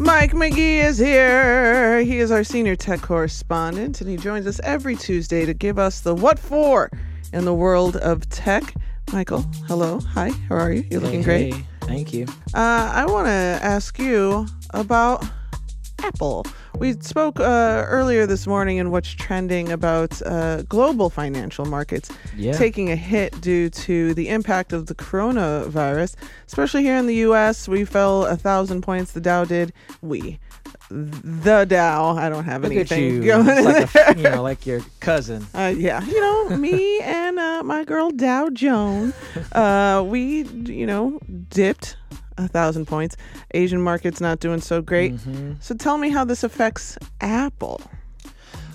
Mike 0.00 0.32
McGee 0.32 0.84
is 0.84 0.96
here. 0.98 2.00
He 2.02 2.18
is 2.18 2.30
our 2.30 2.44
senior 2.44 2.76
tech 2.76 3.00
correspondent, 3.02 4.00
and 4.00 4.08
he 4.08 4.16
joins 4.16 4.46
us 4.46 4.60
every 4.62 4.94
Tuesday 4.94 5.44
to 5.44 5.52
give 5.54 5.78
us 5.78 6.00
the 6.00 6.14
what 6.14 6.38
for 6.38 6.90
in 7.32 7.44
the 7.44 7.54
world 7.54 7.96
of 7.96 8.28
tech. 8.28 8.74
Michael, 9.12 9.42
hello. 9.66 9.98
Hi, 10.00 10.30
how 10.48 10.54
are 10.56 10.72
you? 10.72 10.84
You're 10.90 11.00
looking 11.00 11.22
Hey, 11.22 11.50
great. 11.50 11.54
hey, 11.54 11.64
Thank 11.80 12.12
you. 12.12 12.26
Uh, 12.54 12.92
I 12.94 13.06
want 13.06 13.26
to 13.26 13.30
ask 13.30 13.98
you 13.98 14.46
about 14.70 15.24
Apple. 16.04 16.46
We 16.78 16.92
spoke 17.00 17.40
uh, 17.40 17.84
earlier 17.88 18.24
this 18.26 18.46
morning 18.46 18.76
in 18.76 18.90
what's 18.92 19.10
trending 19.10 19.72
about 19.72 20.22
uh, 20.24 20.62
global 20.62 21.10
financial 21.10 21.64
markets 21.64 22.08
Yeah. 22.36 22.52
taking 22.52 22.90
a 22.90 22.94
hit 22.96 23.40
due 23.40 23.68
to 23.70 24.14
the 24.14 24.28
impact 24.28 24.72
of 24.72 24.86
the 24.86 24.94
coronavirus. 24.94 26.14
Especially 26.46 26.82
here 26.84 26.96
in 26.96 27.06
the 27.06 27.16
U.S., 27.16 27.66
we 27.68 27.84
fell 27.84 28.26
a 28.26 28.36
thousand 28.36 28.82
points. 28.82 29.10
The 29.12 29.20
Dow 29.20 29.44
did. 29.44 29.72
We, 30.02 30.38
the 30.90 31.64
Dow. 31.64 32.10
I 32.16 32.28
don't 32.28 32.44
have 32.44 32.62
Look 32.62 32.70
anything 32.72 33.14
you. 33.16 33.24
going. 33.24 33.46
It's 33.48 33.94
like 33.94 34.16
a, 34.16 34.16
you 34.16 34.22
know, 34.30 34.42
like 34.42 34.64
your 34.64 34.80
cousin. 35.00 35.46
Uh, 35.54 35.74
yeah, 35.76 36.04
you 36.04 36.20
know, 36.20 36.56
me 36.56 37.00
and 37.00 37.38
uh, 37.40 37.62
my 37.64 37.82
girl 37.84 38.10
Dow 38.10 38.50
Jones, 38.50 39.14
uh, 39.52 40.04
we, 40.06 40.42
you 40.44 40.86
know, 40.86 41.18
dipped 41.50 41.96
a 42.38 42.48
thousand 42.48 42.86
points. 42.86 43.16
Asian 43.52 43.80
markets 43.80 44.20
not 44.20 44.40
doing 44.40 44.60
so 44.60 44.80
great. 44.80 45.14
Mhm. 45.16 45.62
So 45.62 45.74
tell 45.74 45.98
me 45.98 46.10
how 46.10 46.24
this 46.24 46.42
affects 46.44 46.96
Apple. 47.20 47.80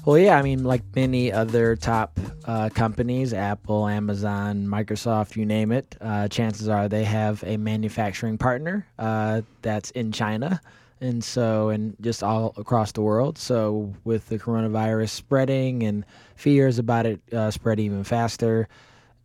Well, 0.06 0.18
yeah, 0.18 0.38
I 0.38 0.42
mean, 0.42 0.66
like 0.66 0.84
many 0.96 1.32
other 1.32 1.78
top 1.78 2.20
uh, 2.44 2.68
companies, 2.70 3.34
Apple, 3.34 3.88
Amazon, 3.88 4.68
Microsoft, 4.68 5.38
you 5.38 5.46
name 5.46 5.72
it, 5.72 5.96
uh, 6.02 6.28
chances 6.28 6.68
are 6.68 6.90
they 6.90 7.06
have 7.06 7.42
a 7.48 7.56
manufacturing 7.56 8.38
partner 8.38 8.86
uh, 9.00 9.42
that's 9.62 9.92
in 9.92 10.12
China. 10.12 10.60
And 11.00 11.24
so, 11.24 11.70
and 11.70 11.96
just 12.02 12.22
all 12.24 12.54
across 12.58 12.94
the 12.94 13.02
world. 13.02 13.38
So, 13.38 13.94
with 14.06 14.28
the 14.30 14.40
coronavirus 14.40 15.10
spreading 15.10 15.84
and 15.84 16.06
fears 16.36 16.80
about 16.80 17.06
it 17.06 17.22
uh, 17.34 17.52
spread 17.52 17.80
even 17.80 18.04
faster, 18.06 18.70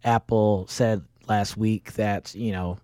Apple 0.05 0.67
said 0.69 1.02
last 1.28 1.56
week 1.56 1.92
that, 1.92 2.34
you 2.34 2.50
know, 2.50 2.78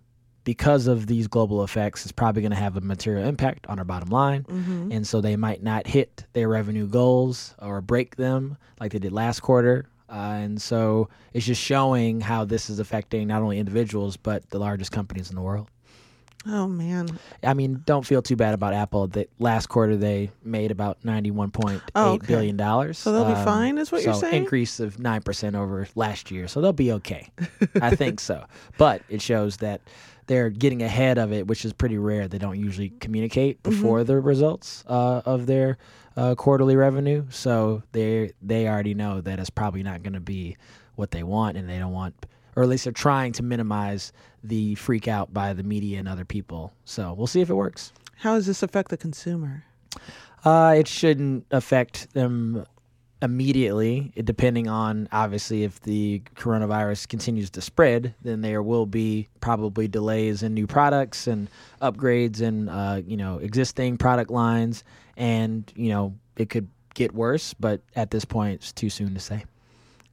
because 0.45 0.87
of 0.87 1.07
these 1.07 1.27
global 1.27 1.65
effects, 1.65 2.05
it's 2.05 2.13
probably 2.13 2.43
going 2.43 2.53
to 2.53 2.57
have 2.57 2.77
a 2.77 2.81
material 2.81 3.27
impact 3.27 3.67
on 3.69 3.79
our 3.79 3.85
bottom 3.85 4.11
line 4.11 4.45
Mm-hmm. 4.45 4.93
and 4.93 5.07
so 5.07 5.21
they 5.21 5.37
might 5.37 5.63
not 5.63 5.87
hit 5.87 6.25
their 6.35 6.49
revenue 6.49 6.87
goals 6.87 7.55
or 7.61 7.81
break 7.81 8.17
them 8.17 8.57
like 8.81 8.93
they 8.93 8.99
did 8.99 9.13
last 9.13 9.41
quarter. 9.41 9.87
Uh, 10.11 10.37
and 10.43 10.61
so 10.61 11.09
it's 11.33 11.47
just 11.47 11.61
showing 11.63 12.21
how 12.21 12.45
this 12.45 12.69
is 12.71 12.79
affecting 12.79 13.27
not 13.27 13.43
only 13.43 13.59
individuals 13.59 14.17
but 14.17 14.49
the 14.51 14.59
largest 14.59 14.93
companies 14.93 15.31
in 15.31 15.37
the 15.37 15.43
world. 15.43 15.69
Oh 16.47 16.69
man. 16.69 17.09
I 17.43 17.55
mean, 17.55 17.83
don't 17.87 18.05
feel 18.05 18.21
too 18.21 18.37
bad 18.37 18.53
about 18.53 18.75
Apple. 18.75 19.07
That 19.07 19.31
last 19.39 19.69
quarter 19.69 19.97
they 19.97 20.31
made 20.45 20.71
about 20.71 21.03
ninety-one 21.03 21.51
point 21.53 21.77
eight 21.87 21.91
Oh, 21.95 22.19
billion 22.19 22.57
okay. 22.57 22.65
dollars. 22.65 22.99
So 22.99 23.13
they'll 23.13 23.25
be 23.35 23.45
fine, 23.47 23.79
is 23.79 23.91
what 23.91 24.03
so 24.03 24.11
you're 24.11 24.21
saying? 24.21 24.43
Increase 24.43 24.79
of 24.79 24.99
nine 24.99 25.23
percent 25.23 25.57
over 25.57 25.89
last 25.95 26.31
year, 26.31 26.47
so 26.47 26.61
they'll 26.61 26.75
be 26.75 26.93
okay. 26.93 27.31
I 27.81 27.97
think 27.97 28.21
so. 28.21 28.45
But 28.77 29.01
it 29.09 29.23
shows 29.23 29.57
that 29.59 29.81
they're 30.27 30.51
getting 30.51 30.83
ahead 30.83 31.19
of 31.19 31.33
it, 31.33 31.47
which 31.47 31.65
is 31.65 31.73
pretty 31.73 31.99
rare. 31.99 32.29
They 32.29 32.39
don't 32.39 32.59
usually 32.59 32.91
communicate 33.01 33.63
Mm-hmm. 33.63 33.71
before 33.71 34.05
the 34.05 34.21
results 34.21 34.85
uh, 34.89 35.23
of 35.25 35.47
their 35.47 35.79
uh, 36.17 36.35
quarterly 36.35 36.77
revenue, 36.77 37.25
so 37.31 37.83
they 37.93 38.33
they 38.43 38.69
already 38.69 38.95
know 38.95 39.21
that 39.21 39.39
it's 39.39 39.51
probably 39.51 39.83
not 39.83 40.03
going 40.03 40.13
to 40.15 40.21
be 40.21 40.57
what 40.95 41.11
they 41.11 41.23
want, 41.23 41.57
and 41.57 41.69
they 41.69 41.79
don't 41.79 41.93
want, 41.93 42.15
or 42.57 42.63
at 42.63 42.69
least 42.69 42.85
they're 42.85 42.93
trying 42.93 43.33
to 43.33 43.43
minimize 43.43 44.13
the 44.45 44.75
freak 44.77 45.09
out 45.09 45.33
by 45.35 45.53
the 45.53 45.63
media 45.63 45.99
and 45.99 46.07
other 46.09 46.25
people. 46.25 46.73
So 46.85 47.13
we'll 47.15 47.27
see 47.27 47.41
if 47.41 47.51
it 47.51 47.55
works. 47.55 47.93
How 48.19 48.35
does 48.35 48.47
this 48.47 48.63
affect 48.63 48.91
the 48.91 48.97
consumer? 48.97 49.65
Uh, 50.45 50.75
it 50.79 50.87
shouldn't 50.87 51.47
affect 51.51 52.13
them 52.15 52.65
immediately, 53.25 54.13
depending 54.23 54.69
on 54.69 55.09
obviously 55.11 55.65
if 55.65 55.81
the 55.81 56.23
coronavirus 56.37 57.09
continues 57.09 57.49
to 57.51 57.63
spread, 57.63 58.15
then 58.23 58.43
there 58.43 58.63
will 58.63 58.85
be 58.85 59.29
probably 59.41 59.89
delays 59.89 60.43
in 60.43 60.53
new 60.53 60.67
products 60.67 61.27
and 61.27 61.49
upgrades 61.81 62.43
and 62.43 62.69
uh, 62.69 63.01
you 63.05 63.17
know 63.17 63.39
existing 63.39 63.97
product 63.97 64.31
lines, 64.31 64.85
and 65.17 65.73
you 65.75 65.89
know 65.89 66.15
it 66.37 66.51
could 66.51 66.69
get 66.93 67.15
worse. 67.15 67.55
But 67.55 67.81
at 67.97 68.11
this 68.11 68.25
point, 68.25 68.55
it's 68.55 68.73
too 68.73 68.91
soon 68.91 69.15
to 69.15 69.21
say. 69.21 69.45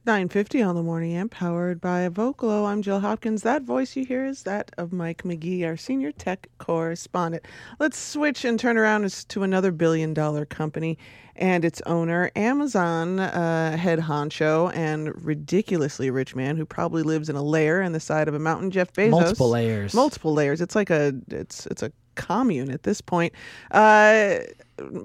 950 0.04 0.60
on 0.62 0.74
the 0.74 0.82
morning 0.82 1.14
amp 1.14 1.30
powered 1.30 1.80
by 1.80 2.08
Vocalo. 2.08 2.66
I'm 2.66 2.82
Jill 2.82 2.98
Hopkins. 2.98 3.42
That 3.42 3.62
voice 3.62 3.94
you 3.94 4.04
hear 4.04 4.26
is 4.26 4.42
that 4.42 4.72
of 4.76 4.92
Mike 4.92 5.22
McGee, 5.22 5.64
our 5.64 5.76
senior 5.76 6.10
tech 6.10 6.48
correspondent. 6.58 7.44
Let's 7.78 7.98
switch 7.98 8.44
and 8.44 8.58
turn 8.58 8.76
around 8.76 9.08
to 9.28 9.42
another 9.44 9.70
billion 9.70 10.12
dollar 10.12 10.44
company 10.44 10.98
and 11.36 11.64
its 11.64 11.80
owner, 11.86 12.32
Amazon 12.34 13.20
uh, 13.20 13.76
head 13.76 14.00
honcho 14.00 14.74
and 14.74 15.24
ridiculously 15.24 16.10
rich 16.10 16.34
man 16.34 16.56
who 16.56 16.66
probably 16.66 17.04
lives 17.04 17.28
in 17.28 17.36
a 17.36 17.42
lair 17.42 17.80
in 17.80 17.92
the 17.92 18.00
side 18.00 18.26
of 18.26 18.34
a 18.34 18.40
mountain, 18.40 18.72
Jeff 18.72 18.92
Bezos. 18.92 19.10
Multiple 19.10 19.50
layers. 19.50 19.94
Multiple 19.94 20.32
layers. 20.32 20.60
It's 20.60 20.74
like 20.74 20.90
a 20.90 21.12
it's 21.28 21.66
it's 21.66 21.84
a 21.84 21.92
commune 22.16 22.72
at 22.72 22.82
this 22.82 23.00
point. 23.00 23.32
Uh, 23.70 24.38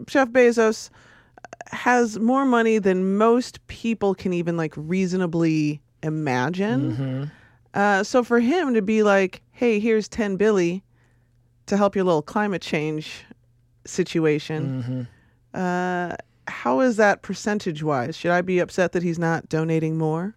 Jeff 0.07 0.30
Bezos 0.30 0.90
has 1.72 2.19
more 2.19 2.45
money 2.45 2.78
than 2.78 3.17
most 3.17 3.66
people 3.67 4.16
can 4.16 4.33
even 4.33 4.57
like 4.57 4.73
reasonably 4.75 5.81
imagine. 6.03 6.97
Mhm. 6.97 7.31
Uh, 7.73 8.03
so 8.03 8.23
for 8.23 8.39
him 8.39 8.73
to 8.73 8.81
be 8.81 9.03
like, 9.03 9.41
"Hey, 9.51 9.79
here's 9.79 10.07
ten 10.07 10.35
billy 10.38 10.83
to 11.67 11.77
help 11.77 11.95
your 11.95 12.06
little 12.06 12.22
climate 12.22 12.61
change 12.61 13.25
situation," 13.85 15.07
Mhm. 15.53 15.59
uh, 15.59 16.16
how 16.47 16.79
is 16.79 16.95
that 16.97 17.22
percentage 17.22 17.83
wise? 17.83 18.16
Should 18.16 18.31
I 18.31 18.41
be 18.41 18.59
upset 18.59 18.94
that 18.94 19.03
he's 19.03 19.19
not 19.19 19.50
donating 19.50 19.97
more? 19.97 20.35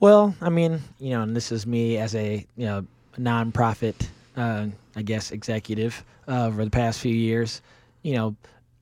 Well, 0.00 0.34
I 0.40 0.48
mean, 0.48 0.80
you 1.00 1.10
know, 1.10 1.22
and 1.22 1.34
this 1.34 1.50
is 1.50 1.66
me 1.66 1.96
as 1.98 2.14
a 2.14 2.46
you 2.56 2.66
know 2.66 2.86
nonprofit, 3.18 3.94
uh, 4.36 4.66
I 4.94 5.02
guess, 5.02 5.32
executive 5.32 6.04
uh, 6.28 6.46
over 6.46 6.64
the 6.64 6.70
past 6.70 7.00
few 7.00 7.14
years. 7.14 7.60
You 8.02 8.14
know, 8.14 8.36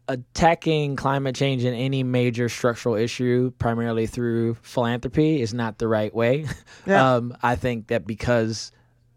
attacking 0.08 0.96
climate 0.96 1.34
change 1.34 1.64
and 1.64 1.76
any 1.76 2.02
major 2.02 2.48
structural 2.48 2.94
issue 2.94 3.50
primarily 3.58 4.06
through 4.06 4.54
philanthropy 4.62 5.40
is 5.40 5.52
not 5.52 5.78
the 5.78 5.88
right 5.88 6.14
way. 6.14 6.46
Yeah. 6.86 7.16
um, 7.16 7.36
I 7.42 7.56
think 7.56 7.88
that 7.88 8.06
because 8.06 8.70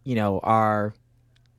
you 0.04 0.16
know 0.16 0.40
our 0.40 0.94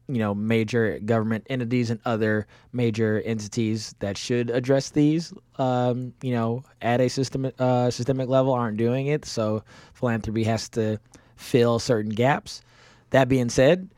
you 0.08 0.18
know 0.18 0.34
major 0.34 0.98
government 0.98 1.46
entities 1.48 1.90
and 1.90 2.00
other 2.04 2.48
major 2.72 3.20
entities 3.24 3.94
that 4.00 4.18
should 4.18 4.50
address 4.50 4.90
these 4.90 5.32
um, 5.58 6.12
you 6.20 6.32
know 6.32 6.64
at 6.82 7.00
a 7.00 7.08
systemic 7.08 7.54
uh, 7.60 7.90
systemic 7.90 8.28
level 8.28 8.52
aren't 8.52 8.76
doing 8.76 9.06
it 9.06 9.24
so 9.24 9.62
philanthropy 9.94 10.42
has 10.42 10.68
to 10.70 10.98
fill 11.36 11.78
certain 11.78 12.10
gaps 12.10 12.60
that 13.10 13.28
being 13.28 13.48
said 13.48 13.88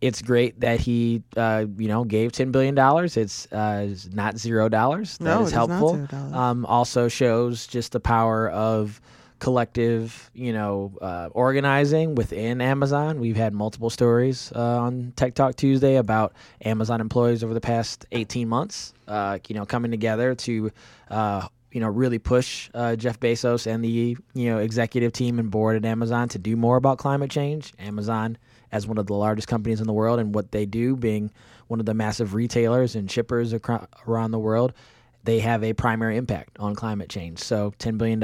it's 0.00 0.22
great 0.22 0.60
that 0.60 0.80
he 0.80 1.22
uh, 1.36 1.66
you 1.76 1.88
know 1.88 2.04
gave 2.04 2.32
10 2.32 2.50
billion 2.52 2.74
dollars 2.74 3.16
it's 3.16 3.50
uh, 3.52 3.86
not 4.12 4.38
zero 4.38 4.68
dollars 4.68 5.18
That 5.18 5.24
No, 5.24 5.42
is 5.42 5.42
it 5.42 5.46
is 5.46 5.52
not 5.52 5.68
helpful 5.68 5.96
$0. 6.18 6.34
um, 6.34 6.66
also 6.66 7.08
shows 7.08 7.66
just 7.66 7.92
the 7.92 8.00
power 8.00 8.48
of 8.48 9.00
collective, 9.40 10.30
you 10.34 10.52
know, 10.52 10.92
uh, 11.00 11.28
organizing 11.32 12.14
within 12.14 12.60
Amazon. 12.60 13.18
We've 13.20 13.36
had 13.36 13.54
multiple 13.54 13.88
stories 13.90 14.52
uh, 14.54 14.60
on 14.80 15.12
Tech 15.16 15.34
Talk 15.34 15.56
Tuesday 15.56 15.96
about 15.96 16.34
Amazon 16.62 17.00
employees 17.00 17.42
over 17.42 17.54
the 17.54 17.60
past 17.60 18.04
18 18.12 18.46
months, 18.48 18.92
uh, 19.08 19.38
you 19.48 19.54
know, 19.54 19.64
coming 19.64 19.90
together 19.90 20.34
to, 20.34 20.70
uh, 21.10 21.48
you 21.72 21.80
know, 21.80 21.88
really 21.88 22.18
push 22.18 22.68
uh, 22.74 22.94
Jeff 22.96 23.18
Bezos 23.18 23.66
and 23.66 23.82
the, 23.82 24.14
you 24.34 24.50
know, 24.50 24.58
executive 24.58 25.12
team 25.14 25.38
and 25.38 25.50
board 25.50 25.74
at 25.76 25.86
Amazon 25.86 26.28
to 26.28 26.38
do 26.38 26.54
more 26.54 26.76
about 26.76 26.98
climate 26.98 27.30
change. 27.30 27.72
Amazon, 27.78 28.36
as 28.72 28.86
one 28.86 28.98
of 28.98 29.06
the 29.06 29.14
largest 29.14 29.48
companies 29.48 29.80
in 29.80 29.86
the 29.86 29.92
world 29.92 30.18
and 30.20 30.34
what 30.34 30.52
they 30.52 30.66
do, 30.66 30.96
being 30.96 31.30
one 31.68 31.80
of 31.80 31.86
the 31.86 31.94
massive 31.94 32.34
retailers 32.34 32.94
and 32.94 33.10
shippers 33.10 33.54
around 34.06 34.30
the 34.30 34.38
world, 34.38 34.72
they 35.24 35.38
have 35.40 35.62
a 35.62 35.72
primary 35.72 36.16
impact 36.16 36.58
on 36.58 36.74
climate 36.74 37.08
change. 37.08 37.38
So 37.38 37.72
$10 37.78 37.98
billion 37.98 38.22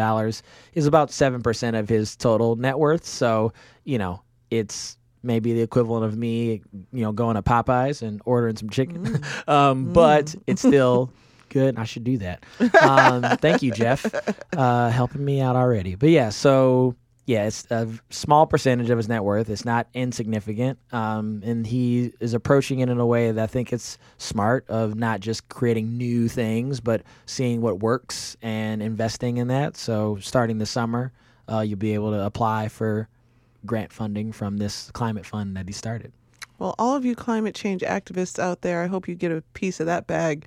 is 0.75 0.87
about 0.87 1.11
7% 1.11 1.79
of 1.79 1.89
his 1.89 2.17
total 2.17 2.57
net 2.57 2.79
worth. 2.79 3.05
So, 3.05 3.53
you 3.85 3.99
know, 3.99 4.23
it's 4.51 4.97
maybe 5.23 5.53
the 5.53 5.61
equivalent 5.61 6.05
of 6.05 6.17
me, 6.17 6.63
you 6.93 7.03
know, 7.03 7.13
going 7.13 7.35
to 7.37 7.43
Popeyes 7.43 8.03
and 8.03 8.23
ordering 8.25 8.57
some 8.57 8.71
chicken. 8.71 9.23
um, 9.49 9.93
But 9.93 10.35
it's 10.47 10.61
still 10.67 11.13
good. 11.51 11.77
I 11.79 11.85
should 11.85 12.05
do 12.05 12.19
that. 12.19 12.45
Um, 12.81 13.23
thank 13.39 13.63
you, 13.63 13.73
Jeff, 13.73 14.07
uh, 14.57 14.91
helping 14.91 15.25
me 15.25 15.41
out 15.41 15.57
already. 15.57 15.95
But 15.97 16.11
yeah, 16.11 16.31
so 16.31 16.95
yeah, 17.27 17.47
it's 17.47 17.69
a 17.73 17.89
small 18.11 18.47
percentage 18.47 18.89
of 18.89 18.97
his 18.97 19.09
net 19.09 19.25
worth. 19.25 19.51
It's 19.51 19.65
not 19.65 19.89
insignificant, 19.95 20.79
um, 20.93 21.43
and 21.45 21.67
he 21.67 22.13
is 22.21 22.35
approaching 22.35 22.79
it 22.79 22.89
in 22.89 23.01
a 23.01 23.07
way 23.07 23.33
that 23.33 23.43
I 23.43 23.47
think 23.49 23.73
it's 23.73 23.99
smart 24.17 24.65
of 24.69 24.95
not 24.95 25.19
just 25.19 25.49
creating 25.49 25.99
new 25.99 26.29
things, 26.29 26.81
but 26.81 27.03
seeing 27.27 27.61
what 27.61 27.81
works 27.81 28.37
and 28.43 28.81
investing 28.81 29.39
in 29.39 29.49
that. 29.49 29.77
So 29.77 30.19
starting 30.21 30.59
this 30.59 30.71
summer, 30.71 31.13
uh, 31.51 31.61
you'll 31.61 31.79
be 31.79 31.95
able 31.95 32.13
to 32.13 32.25
apply 32.25 32.69
for 32.69 33.09
grant 33.67 33.93
funding 33.93 34.31
from 34.31 34.59
this 34.59 34.93
climate 34.93 35.27
fund 35.27 35.57
that 35.57 35.67
he 35.67 35.73
started. 35.73 36.13
Well, 36.61 36.77
all 36.79 36.95
of 36.95 37.05
you 37.05 37.17
climate 37.17 37.57
change 37.57 37.83
activists 37.83 38.39
out 38.39 38.63
there, 38.63 38.83
I 38.83 38.87
hope 38.87 39.09
you 39.09 39.17
get 39.17 39.33
a 39.33 39.43
piece 39.53 39.81
of 39.81 39.87
that 39.87 40.07
bag. 40.07 40.47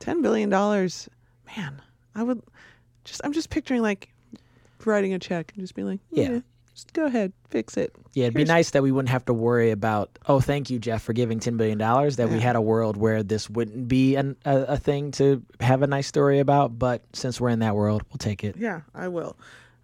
$10 0.00 0.22
billion. 0.22 0.50
Man, 0.50 1.80
I 2.16 2.22
would 2.24 2.42
just, 3.04 3.20
I'm 3.22 3.32
just 3.32 3.48
picturing 3.48 3.80
like 3.80 4.08
writing 4.84 5.14
a 5.14 5.18
check 5.18 5.52
and 5.54 5.62
just 5.62 5.74
being 5.74 5.88
like, 5.88 6.00
yeah, 6.10 6.30
Yeah. 6.30 6.40
just 6.74 6.92
go 6.92 7.06
ahead, 7.06 7.32
fix 7.48 7.76
it. 7.76 7.94
Yeah, 8.14 8.24
it'd 8.24 8.34
be 8.34 8.44
nice 8.44 8.70
that 8.70 8.82
we 8.82 8.92
wouldn't 8.92 9.10
have 9.10 9.24
to 9.26 9.34
worry 9.34 9.70
about, 9.70 10.18
oh, 10.26 10.40
thank 10.40 10.70
you, 10.70 10.78
Jeff, 10.78 11.02
for 11.02 11.12
giving 11.12 11.38
$10 11.40 11.56
billion, 11.56 11.78
that 11.78 12.28
we 12.30 12.40
had 12.40 12.56
a 12.56 12.60
world 12.60 12.96
where 12.96 13.22
this 13.22 13.48
wouldn't 13.50 13.88
be 13.88 14.16
an, 14.16 14.36
a, 14.44 14.60
a 14.62 14.76
thing 14.76 15.10
to 15.12 15.42
have 15.60 15.82
a 15.82 15.86
nice 15.86 16.06
story 16.06 16.38
about. 16.38 16.78
But 16.78 17.02
since 17.12 17.40
we're 17.40 17.50
in 17.50 17.58
that 17.60 17.74
world, 17.76 18.02
we'll 18.10 18.18
take 18.18 18.42
it. 18.44 18.56
Yeah, 18.58 18.80
I 18.94 19.08
will. 19.08 19.36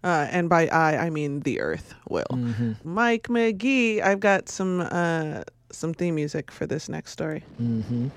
Uh, 0.03 0.27
and 0.31 0.49
by 0.49 0.67
I, 0.67 1.05
I 1.05 1.09
mean 1.09 1.39
the 1.41 1.61
earth 1.61 1.93
will. 2.09 2.25
Mm-hmm. 2.31 2.73
Mike 2.83 3.27
McGee, 3.29 4.01
I've 4.01 4.19
got 4.19 4.49
some 4.49 4.81
uh, 4.81 5.43
some 5.71 5.93
theme 5.93 6.15
music 6.15 6.51
for 6.51 6.65
this 6.67 6.89
next 6.89 7.11
story. 7.11 7.43
Mm-hmm. 7.61 8.09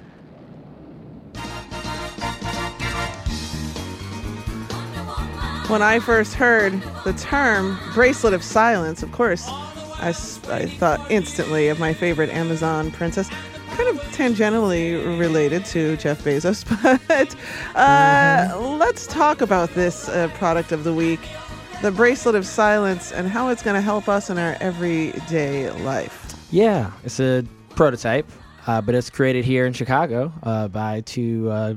When 5.68 5.82
I 5.82 5.98
first 5.98 6.34
heard 6.34 6.80
the 7.04 7.12
term 7.12 7.78
bracelet 7.92 8.32
of 8.32 8.44
silence, 8.44 9.02
of 9.02 9.10
course, 9.10 9.48
I 9.98 10.12
thought 10.12 11.10
instantly 11.10 11.68
of 11.68 11.80
my 11.80 11.92
favorite 11.92 12.30
Amazon 12.30 12.92
princess, 12.92 13.28
kind 13.70 13.88
of 13.88 14.00
tangentially 14.12 15.18
related 15.18 15.64
to 15.66 15.96
Jeff 15.96 16.22
Bezos. 16.22 16.64
But 17.08 17.34
uh, 17.74 18.76
let's 18.78 19.08
talk 19.08 19.40
about 19.40 19.70
this 19.70 20.08
uh, 20.08 20.28
product 20.34 20.70
of 20.70 20.84
the 20.84 20.94
week 20.94 21.20
the 21.82 21.90
bracelet 21.90 22.34
of 22.34 22.46
silence 22.46 23.12
and 23.12 23.28
how 23.28 23.48
it's 23.48 23.62
going 23.62 23.74
to 23.74 23.82
help 23.82 24.08
us 24.08 24.30
in 24.30 24.38
our 24.38 24.56
everyday 24.60 25.70
life. 25.82 26.34
Yeah, 26.50 26.90
it's 27.04 27.20
a 27.20 27.44
prototype, 27.70 28.30
uh, 28.66 28.80
but 28.80 28.94
it's 28.94 29.10
created 29.10 29.44
here 29.44 29.66
in 29.66 29.72
Chicago 29.72 30.32
uh, 30.42 30.68
by 30.68 31.02
two 31.02 31.50
uh, 31.50 31.74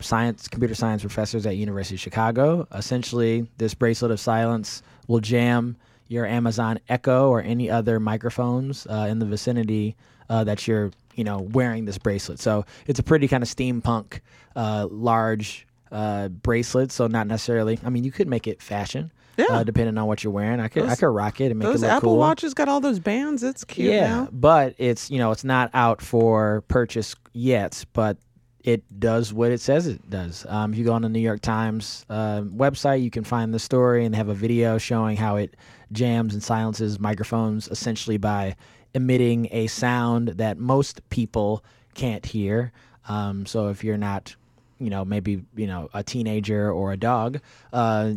science, 0.00 0.48
computer 0.48 0.74
science 0.74 1.02
professors 1.02 1.46
at 1.46 1.56
University 1.56 1.96
of 1.96 2.00
Chicago. 2.00 2.66
Essentially, 2.74 3.46
this 3.58 3.74
bracelet 3.74 4.10
of 4.10 4.20
silence 4.20 4.82
will 5.06 5.20
jam 5.20 5.76
your 6.08 6.26
Amazon 6.26 6.78
Echo 6.88 7.30
or 7.30 7.42
any 7.42 7.70
other 7.70 7.98
microphones 7.98 8.86
uh, 8.86 9.06
in 9.08 9.18
the 9.18 9.26
vicinity 9.26 9.96
uh, 10.28 10.44
that 10.44 10.66
you're, 10.66 10.90
you 11.14 11.24
know, 11.24 11.40
wearing 11.40 11.84
this 11.84 11.98
bracelet. 11.98 12.38
So 12.38 12.64
it's 12.86 12.98
a 12.98 13.02
pretty 13.02 13.28
kind 13.28 13.42
of 13.42 13.48
steampunk, 13.48 14.20
uh, 14.56 14.86
large 14.90 15.66
uh, 15.90 16.28
bracelet. 16.28 16.92
So 16.92 17.06
not 17.06 17.26
necessarily. 17.26 17.78
I 17.84 17.90
mean, 17.90 18.04
you 18.04 18.12
could 18.12 18.28
make 18.28 18.46
it 18.46 18.60
fashion. 18.62 19.12
Yeah. 19.36 19.46
Uh, 19.50 19.64
depending 19.64 19.98
on 19.98 20.06
what 20.06 20.22
you're 20.22 20.32
wearing, 20.32 20.60
I 20.60 20.68
could 20.68 20.84
I 20.84 20.94
could 20.94 21.08
rock 21.08 21.40
it 21.40 21.50
and 21.50 21.58
make 21.58 21.66
it 21.66 21.80
look 21.80 21.90
Apple 21.90 22.10
cool. 22.10 22.18
Watches 22.18 22.54
got 22.54 22.68
all 22.68 22.80
those 22.80 23.00
bands. 23.00 23.42
It's 23.42 23.64
cute 23.64 23.92
yeah, 23.92 24.06
now. 24.06 24.28
but 24.30 24.76
it's 24.78 25.10
you 25.10 25.18
know 25.18 25.32
it's 25.32 25.42
not 25.42 25.70
out 25.74 26.00
for 26.00 26.62
purchase 26.68 27.16
yet, 27.32 27.84
but 27.94 28.16
it 28.64 28.82
does 28.98 29.32
what 29.32 29.52
it 29.52 29.60
says 29.60 29.86
it 29.86 30.08
does. 30.08 30.46
Um, 30.48 30.72
if 30.72 30.78
you 30.78 30.84
go 30.86 30.94
on 30.94 31.02
the 31.02 31.08
New 31.10 31.20
York 31.20 31.42
Times 31.42 32.06
uh, 32.08 32.40
website, 32.40 33.02
you 33.02 33.10
can 33.10 33.22
find 33.22 33.52
the 33.52 33.58
story 33.58 34.04
and 34.06 34.14
they 34.14 34.18
have 34.18 34.30
a 34.30 34.34
video 34.34 34.78
showing 34.78 35.18
how 35.18 35.36
it 35.36 35.54
jams 35.92 36.32
and 36.32 36.42
silences 36.42 36.98
microphones 36.98 37.68
essentially 37.68 38.16
by 38.16 38.56
emitting 38.94 39.48
a 39.50 39.66
sound 39.66 40.28
that 40.28 40.56
most 40.58 41.08
people 41.10 41.62
can't 41.92 42.24
hear. 42.24 42.72
Um, 43.06 43.44
so 43.44 43.68
if 43.68 43.84
you're 43.84 43.98
not, 43.98 44.34
you 44.78 44.88
know, 44.88 45.04
maybe 45.04 45.42
you 45.54 45.66
know 45.66 45.90
a 45.92 46.02
teenager 46.02 46.72
or 46.72 46.92
a 46.92 46.96
dog, 46.96 47.40
uh, 47.74 48.14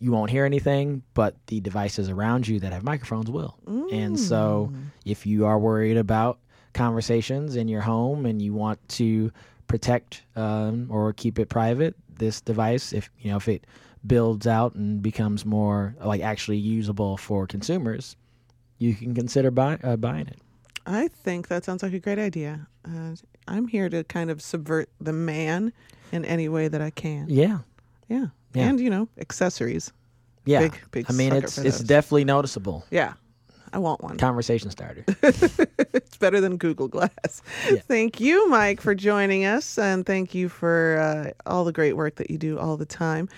you 0.00 0.10
won't 0.10 0.30
hear 0.30 0.44
anything, 0.44 1.02
but 1.14 1.36
the 1.46 1.60
devices 1.60 2.10
around 2.10 2.48
you 2.48 2.58
that 2.60 2.72
have 2.72 2.82
microphones 2.82 3.30
will. 3.30 3.56
And 3.92 4.18
so, 4.18 4.72
if 5.04 5.24
you 5.24 5.46
are 5.46 5.58
worried 5.58 5.96
about 5.96 6.40
conversations 6.72 7.54
in 7.54 7.68
your 7.68 7.80
home 7.82 8.26
and 8.26 8.42
you 8.42 8.52
want 8.52 8.86
to 8.88 9.30
protect 9.66 10.22
um, 10.36 10.86
or 10.90 11.12
keep 11.12 11.38
it 11.38 11.48
private, 11.48 11.94
this 12.18 12.40
device, 12.40 12.92
if 12.92 13.10
you 13.18 13.30
know, 13.30 13.36
if 13.36 13.48
it 13.48 13.66
builds 14.06 14.46
out 14.46 14.74
and 14.74 15.02
becomes 15.02 15.44
more 15.46 15.94
like 16.04 16.20
actually 16.20 16.58
usable 16.58 17.16
for 17.16 17.46
consumers, 17.46 18.16
you 18.78 18.94
can 18.94 19.14
consider 19.14 19.50
buy, 19.50 19.78
uh, 19.82 19.96
buying 19.96 20.26
it. 20.26 20.38
I 20.86 21.08
think 21.08 21.48
that 21.48 21.64
sounds 21.64 21.82
like 21.82 21.94
a 21.94 21.98
great 21.98 22.18
idea. 22.18 22.66
Uh, 22.86 23.14
I'm 23.48 23.66
here 23.66 23.88
to 23.88 24.04
kind 24.04 24.30
of 24.30 24.42
subvert 24.42 24.90
the 25.00 25.12
man 25.14 25.72
in 26.12 26.24
any 26.26 26.48
way 26.48 26.68
that 26.68 26.82
I 26.82 26.90
can. 26.90 27.26
Yeah, 27.28 27.60
Yeah. 28.08 28.26
Yeah. 28.52 28.68
And, 28.68 28.78
you 28.78 28.88
know, 28.90 29.08
accessories. 29.18 29.90
yeah. 30.44 30.60
Big- 30.60 30.80
big 30.92 31.06
I 31.08 31.12
mean, 31.12 31.32
it's 31.32 31.58
it's 31.58 31.78
those. 31.78 31.88
definitely 31.88 32.24
noticeable. 32.24 32.84
Yeah. 32.90 33.14
I 33.74 33.78
want 33.78 34.00
one. 34.02 34.16
Conversation 34.18 34.70
starter. 34.70 35.04
it's 35.22 36.16
better 36.16 36.40
than 36.40 36.58
Google 36.58 36.86
Glass. 36.86 37.42
Yeah. 37.68 37.80
Thank 37.80 38.20
you, 38.20 38.48
Mike, 38.48 38.80
for 38.80 38.94
joining 38.94 39.44
us. 39.44 39.76
And 39.78 40.06
thank 40.06 40.32
you 40.32 40.48
for 40.48 40.98
uh, 41.00 41.50
all 41.50 41.64
the 41.64 41.72
great 41.72 41.94
work 41.96 42.14
that 42.16 42.30
you 42.30 42.38
do 42.38 42.56
all 42.56 42.76
the 42.76 42.86
time. 42.86 43.28